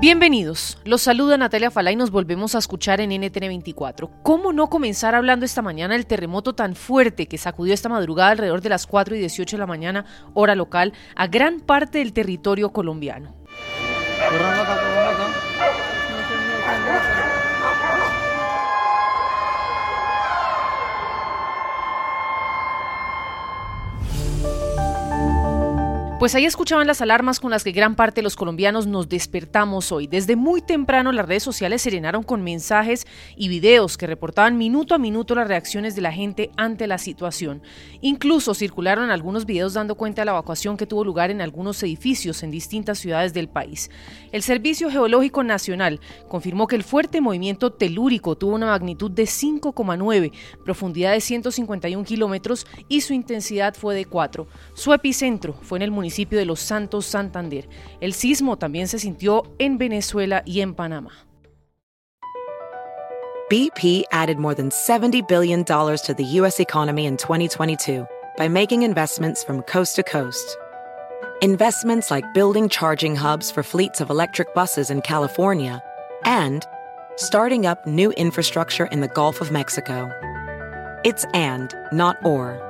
[0.00, 4.10] Bienvenidos, los saluda Natalia Fala y nos volvemos a escuchar en NTN 24.
[4.22, 8.62] ¿Cómo no comenzar hablando esta mañana del terremoto tan fuerte que sacudió esta madrugada alrededor
[8.62, 12.72] de las 4 y 18 de la mañana, hora local, a gran parte del territorio
[12.72, 13.34] colombiano?
[26.20, 29.90] Pues ahí escuchaban las alarmas con las que gran parte de los colombianos nos despertamos
[29.90, 30.06] hoy.
[30.06, 34.94] Desde muy temprano las redes sociales se llenaron con mensajes y videos que reportaban minuto
[34.94, 37.62] a minuto las reacciones de la gente ante la situación.
[38.02, 42.42] Incluso circularon algunos videos dando cuenta de la evacuación que tuvo lugar en algunos edificios
[42.42, 43.90] en distintas ciudades del país.
[44.30, 50.32] El Servicio Geológico Nacional confirmó que el fuerte movimiento telúrico tuvo una magnitud de 5,9,
[50.66, 54.46] profundidad de 151 kilómetros y su intensidad fue de 4.
[54.74, 57.68] Su epicentro fue en el municipio municipio de Los Santos, Santander.
[58.00, 61.12] El sismo también se sintió en Venezuela y en Panamá.
[63.48, 66.60] BP added more than $70 billion to the U.S.
[66.60, 70.56] economy in 2022 by making investments from coast to coast.
[71.42, 75.80] Investments like building charging hubs for fleets of electric buses in California
[76.24, 76.66] and
[77.16, 80.10] starting up new infrastructure in the Gulf of Mexico.
[81.04, 82.69] It's and, not or.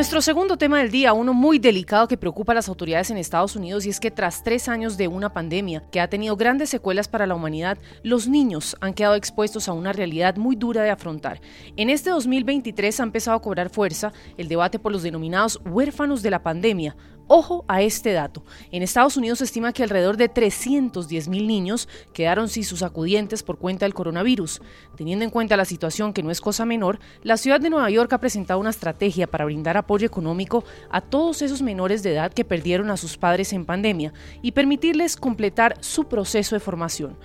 [0.00, 3.54] Nuestro segundo tema del día, uno muy delicado que preocupa a las autoridades en Estados
[3.54, 7.06] Unidos y es que tras tres años de una pandemia que ha tenido grandes secuelas
[7.06, 11.42] para la humanidad, los niños han quedado expuestos a una realidad muy dura de afrontar.
[11.76, 16.30] En este 2023 ha empezado a cobrar fuerza el debate por los denominados huérfanos de
[16.30, 16.96] la pandemia,
[17.32, 18.42] Ojo a este dato.
[18.72, 23.44] En Estados Unidos se estima que alrededor de 310 mil niños quedaron sin sus acudientes
[23.44, 24.60] por cuenta del coronavirus.
[24.96, 28.12] Teniendo en cuenta la situación que no es cosa menor, la ciudad de Nueva York
[28.12, 32.44] ha presentado una estrategia para brindar apoyo económico a todos esos menores de edad que
[32.44, 34.12] perdieron a sus padres en pandemia
[34.42, 37.16] y permitirles completar su proceso de formación.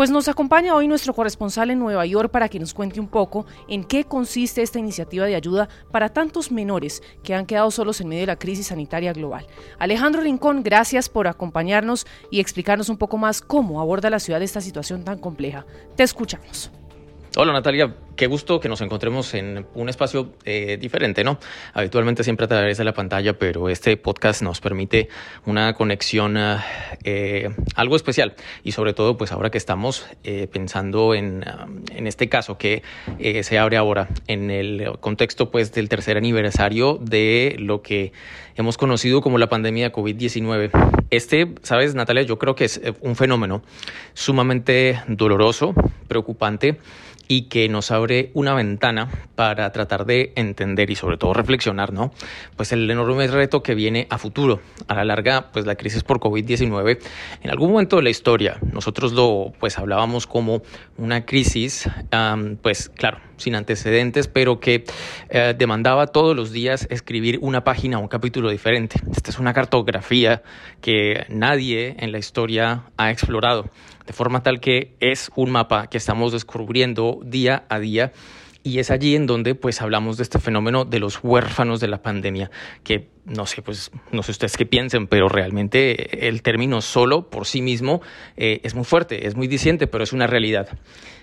[0.00, 3.44] Pues nos acompaña hoy nuestro corresponsal en Nueva York para que nos cuente un poco
[3.68, 8.08] en qué consiste esta iniciativa de ayuda para tantos menores que han quedado solos en
[8.08, 9.46] medio de la crisis sanitaria global.
[9.78, 14.62] Alejandro Rincón, gracias por acompañarnos y explicarnos un poco más cómo aborda la ciudad esta
[14.62, 15.66] situación tan compleja.
[15.96, 16.70] Te escuchamos.
[17.36, 21.38] Hola Natalia, qué gusto que nos encontremos en un espacio eh, diferente, ¿no?
[21.72, 25.08] Habitualmente siempre a través de la pantalla, pero este podcast nos permite
[25.46, 26.36] una conexión
[27.02, 31.46] eh, algo especial y sobre todo pues ahora que estamos eh, pensando en,
[31.96, 32.82] en, este caso que
[33.42, 38.12] se abre ahora en el contexto pues del tercer aniversario de lo que
[38.54, 40.70] hemos conocido como la pandemia COVID-19.
[41.08, 43.62] Este, sabes Natalia, yo creo que es un fenómeno
[44.12, 45.72] sumamente doloroso,
[46.06, 46.76] preocupante
[47.30, 52.10] y que nos abre una ventana para tratar de entender y sobre todo reflexionar, ¿no?
[52.56, 54.60] Pues el enorme reto que viene a futuro.
[54.88, 56.98] A la larga, pues la crisis por COVID-19,
[57.42, 60.62] en algún momento de la historia, nosotros lo pues hablábamos como
[60.96, 61.88] una crisis,
[62.62, 64.84] pues claro, sin antecedentes, pero que
[65.28, 69.00] eh, demandaba todos los días escribir una página un capítulo diferente.
[69.10, 70.42] Esta es una cartografía
[70.80, 73.70] que nadie en la historia ha explorado
[74.10, 78.12] de forma tal que es un mapa que estamos descubriendo día a día
[78.62, 82.02] y es allí en donde pues hablamos de este fenómeno de los huérfanos de la
[82.02, 82.50] pandemia,
[82.84, 87.46] que no sé, pues no sé ustedes qué piensen, pero realmente el término solo por
[87.46, 88.02] sí mismo
[88.36, 90.68] eh, es muy fuerte, es muy diciente, pero es una realidad.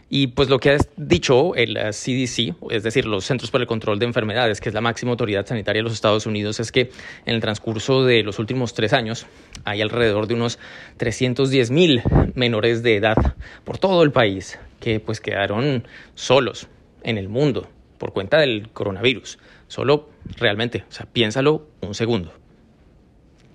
[0.10, 4.00] Y pues lo que ha dicho el CDC, es decir, los Centros para el Control
[4.00, 6.92] de Enfermedades, que es la máxima autoridad sanitaria de los Estados Unidos, es que
[7.26, 9.28] en el transcurso de los últimos tres años
[9.66, 10.60] hay alrededor de unos
[10.96, 12.02] 310 mil
[12.36, 16.70] menores de edad por todo el país que pues quedaron solos
[17.04, 19.40] en el mundo por cuenta del coronavirus.
[19.68, 22.34] Solo realmente, o sea, piénsalo un segundo.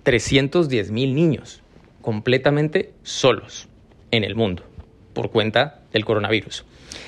[0.03, 1.61] 310 mil niños
[2.01, 3.67] completamente solos
[4.11, 4.63] en el mundo
[5.13, 6.65] por cuenta del coronavirus.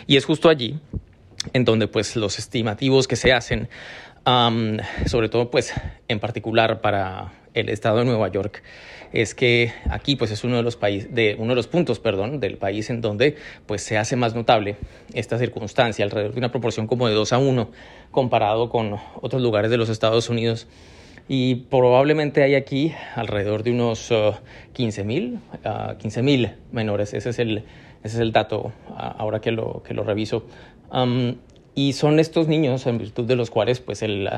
[0.08, 0.80] Y es justo allí
[1.54, 3.70] en donde pues los estimativos que se hacen,
[5.06, 5.74] sobre todo pues
[6.08, 8.62] en particular para el estado de Nueva York,
[9.12, 12.40] es que aquí pues es uno de los países de uno de los puntos, perdón,
[12.40, 14.76] del país en donde pues se hace más notable
[15.14, 17.72] esta circunstancia, alrededor de una proporción como de 2 a 1
[18.12, 20.68] comparado con otros lugares de los Estados Unidos.
[21.28, 24.14] Y probablemente hay aquí alrededor de unos
[24.74, 27.16] 15 uh, mil, uh, mil menores.
[27.16, 27.60] Ese es el,
[28.04, 30.46] ese es el dato ahora que lo, que lo reviso.
[31.74, 34.30] y son estos niños en virtud de los cuales pues el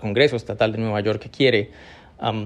[0.00, 1.70] Congreso Estatal de Nueva York quiere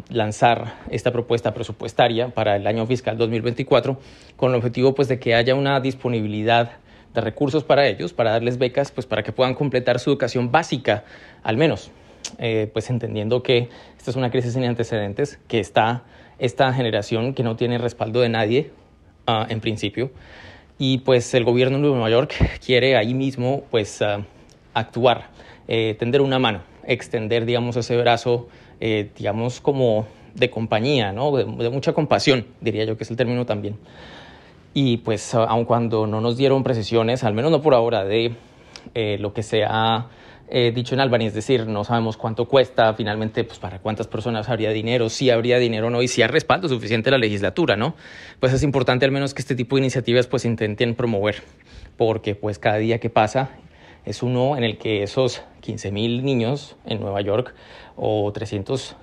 [0.08, 4.00] lanzar esta propuesta presupuestaria para el año fiscal 2024
[4.37, 6.72] con el objetivo pues, de que haya una disponibilidad
[7.14, 11.05] de recursos para ellos, para darles becas, pues para que puedan completar su educación básica,
[11.43, 11.90] al menos,
[12.38, 16.05] eh, pues entendiendo que esta es una crisis sin antecedentes, que está
[16.38, 18.70] esta generación que no tiene respaldo de nadie,
[19.26, 20.11] ah, en principio,
[20.78, 22.34] y pues el gobierno de Nueva York
[22.64, 24.25] quiere ahí mismo pues ah,
[24.75, 25.31] actuar,
[25.69, 28.49] eh, tender una mano, extender, digamos, ese brazo,
[28.80, 31.36] eh, digamos, como de compañía, ¿no?
[31.36, 33.76] de mucha compasión, diría yo que es el término también
[34.74, 38.32] y pues aun cuando no nos dieron precisiones, al menos no por ahora, de
[38.94, 40.08] eh, lo que se ha
[40.48, 44.48] eh, dicho en Albany, es decir, no sabemos cuánto cuesta, finalmente, pues para cuántas personas
[44.48, 47.94] habría dinero, si habría dinero o no, y si hay respaldo suficiente la legislatura, ¿no?
[48.38, 51.42] Pues es importante al menos que este tipo de iniciativas pues intenten promover,
[51.96, 53.50] porque pues cada día que pasa
[54.05, 57.55] es uno en el que esos 15 mil niños en Nueva York
[57.97, 58.97] o 300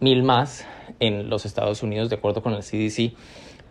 [0.00, 0.66] mil más
[0.98, 3.14] en los Estados Unidos, de acuerdo con el CDC,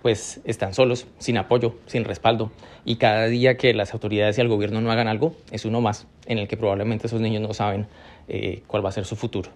[0.02, 2.52] pues están solos, sin apoyo, sin respaldo.
[2.86, 6.08] Y cada día que las autoridades y el gobierno no hagan algo, es uno más
[6.26, 7.88] en el que probablemente esos niños no saben
[8.28, 9.50] eh, cuál va a ser su futuro.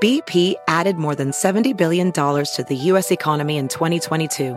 [0.00, 3.10] BP added more than $70 billion to the U.S.
[3.10, 4.56] economy in 2022.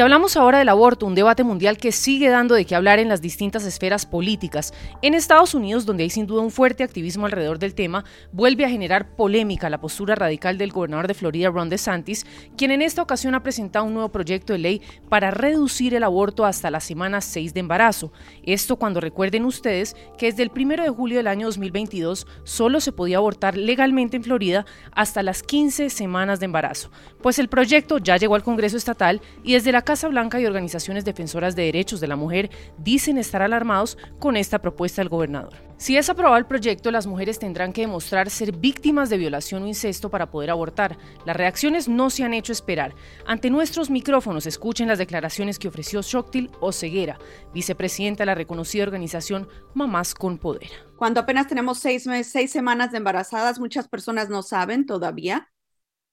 [0.00, 3.10] Y hablamos ahora del aborto, un debate mundial que sigue dando de qué hablar en
[3.10, 4.72] las distintas esferas políticas.
[5.02, 8.70] En Estados Unidos, donde hay sin duda un fuerte activismo alrededor del tema, vuelve a
[8.70, 12.24] generar polémica la postura radical del gobernador de Florida, Ron DeSantis,
[12.56, 16.46] quien en esta ocasión ha presentado un nuevo proyecto de ley para reducir el aborto
[16.46, 18.10] hasta la semana 6 de embarazo.
[18.42, 22.92] Esto cuando recuerden ustedes que desde el 1 de julio del año 2022 solo se
[22.92, 26.90] podía abortar legalmente en Florida hasta las 15 semanas de embarazo.
[27.20, 31.04] Pues el proyecto ya llegó al Congreso Estatal y desde la Casa Blanca y organizaciones
[31.04, 32.48] defensoras de derechos de la mujer
[32.78, 35.52] dicen estar alarmados con esta propuesta del gobernador.
[35.78, 39.66] Si es aprobado el proyecto, las mujeres tendrán que demostrar ser víctimas de violación o
[39.66, 40.96] incesto para poder abortar.
[41.26, 42.94] Las reacciones no se han hecho esperar.
[43.26, 47.18] Ante nuestros micrófonos, escuchen las declaraciones que ofreció Shoktil Oseguera,
[47.52, 50.70] vicepresidenta de la reconocida organización Mamás con Poder.
[50.98, 52.04] Cuando apenas tenemos seis
[52.52, 55.50] semanas de embarazadas, muchas personas no saben todavía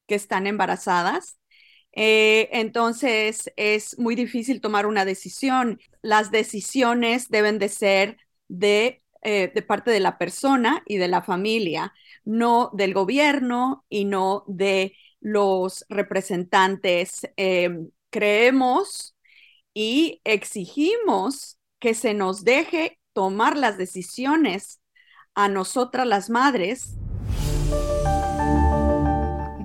[0.08, 1.38] que están embarazadas
[2.00, 5.80] eh, entonces es muy difícil tomar una decisión.
[6.04, 8.18] Las decisiones deben de ser
[8.48, 14.06] de, eh, de parte de la persona y de la familia, no del gobierno y
[14.06, 17.28] no de los representantes.
[17.36, 19.16] Em, creemos
[19.74, 24.82] y exigimos que se nos deje tomar las decisiones
[25.34, 26.96] a nosotras las madres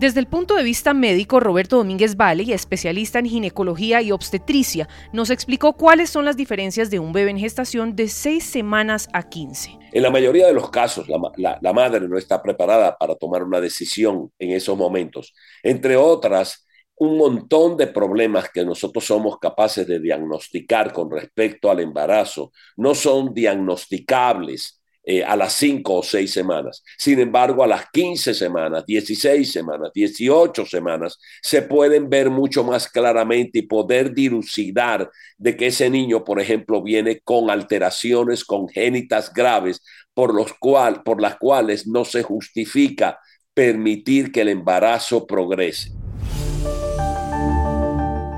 [0.03, 5.31] desde el punto de vista médico, Roberto Domínguez Valle, especialista en ginecología y obstetricia, nos
[5.31, 9.79] explicó cuáles son las diferencias de un bebé en gestación de 6 semanas a 15.
[9.93, 14.33] En la mayoría de los casos, la, madre no está preparada para tomar una decisión
[14.41, 15.33] en esos momentos.
[15.63, 16.67] Entre otras,
[16.97, 22.97] un montón de problemas que nosotros somos capaces de diagnosticar con respecto al embarazo no
[22.97, 26.85] son diagnosticables eh, a las 5 o 6 semanas.
[26.97, 32.89] Sin embargo, a las 15 semanas, 16 semanas, 18 semanas, se pueden ver mucho más
[32.89, 39.83] claramente y poder dilucidar de que ese niño, por ejemplo, viene con alteraciones congénitas graves
[40.15, 43.19] por, los cual, por las cuales no se justifica
[43.55, 46.02] permitir que el embarazo progrese.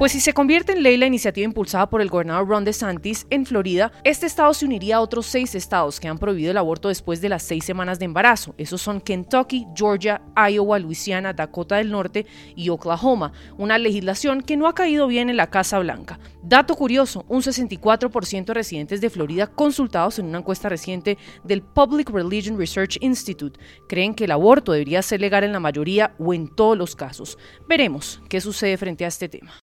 [0.05, 3.47] Pues si se convierte en ley la iniciativa impulsada por el gobernador Ron DeSantis en
[3.47, 7.23] Florida, este estado se uniría a otros seis estados que han prohibido el aborto después
[7.23, 8.55] de las seis semanas de embarazo.
[8.59, 14.69] Esos son Kentucky, Georgia, Iowa, Luisiana, Dakota del Norte y Oklahoma, una legislación que no
[14.69, 16.21] ha caído bien en la Casa Blanca.
[16.43, 22.11] Dato curioso, un 64% de residentes de Florida consultados en una encuesta reciente del Public
[22.11, 23.59] Religion Research Institute
[23.89, 27.39] creen que el aborto debería ser legal en la mayoría o en todos los casos.
[27.67, 29.64] Veremos qué sucede frente a este tema.